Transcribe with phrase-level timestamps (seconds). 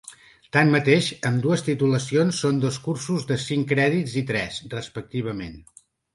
[0.55, 5.55] Tanmateix, ambdues titulacions són dos cursos de cinc crèdits i tres, respectivament.